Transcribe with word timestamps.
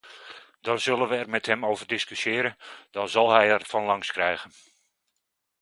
Dan 0.61 0.79
zullen 0.79 1.07
we 1.09 1.15
er 1.15 1.29
met 1.29 1.45
hem 1.45 1.65
over 1.65 1.87
discussiëren, 1.87 2.57
dan 2.91 3.09
zal 3.09 3.31
hij 3.31 3.49
ervan 3.51 3.83
langs 3.83 4.11
krijgen. 4.11 4.51